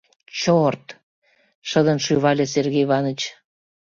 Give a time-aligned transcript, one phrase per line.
[0.39, 0.85] —Чорт!—
[1.69, 3.21] шыдын шӱвале Сергей Иванович.